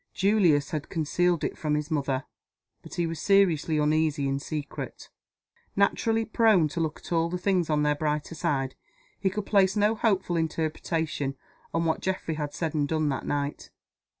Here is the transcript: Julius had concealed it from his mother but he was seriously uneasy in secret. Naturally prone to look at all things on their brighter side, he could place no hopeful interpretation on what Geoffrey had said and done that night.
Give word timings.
Julius 0.15 0.71
had 0.71 0.89
concealed 0.89 1.43
it 1.43 1.59
from 1.59 1.75
his 1.75 1.91
mother 1.91 2.23
but 2.81 2.95
he 2.95 3.05
was 3.05 3.19
seriously 3.21 3.77
uneasy 3.77 4.27
in 4.27 4.39
secret. 4.39 5.09
Naturally 5.75 6.25
prone 6.25 6.67
to 6.69 6.79
look 6.79 6.97
at 6.97 7.11
all 7.11 7.29
things 7.37 7.69
on 7.69 7.83
their 7.83 7.93
brighter 7.93 8.33
side, 8.33 8.73
he 9.19 9.29
could 9.29 9.45
place 9.45 9.75
no 9.75 9.93
hopeful 9.93 10.37
interpretation 10.37 11.35
on 11.71 11.85
what 11.85 12.01
Geoffrey 12.01 12.33
had 12.33 12.55
said 12.55 12.73
and 12.73 12.87
done 12.87 13.09
that 13.09 13.27
night. 13.27 13.69